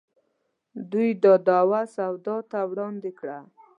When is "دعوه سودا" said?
1.47-2.37